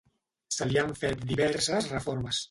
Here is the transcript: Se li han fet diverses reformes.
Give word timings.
Se 0.55 0.65
li 0.69 0.79
han 0.83 0.93
fet 1.01 1.21
diverses 1.33 1.91
reformes. 1.93 2.39